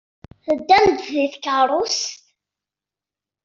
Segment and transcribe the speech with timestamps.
[0.45, 2.05] Teddam-d deg tkeṛṛust?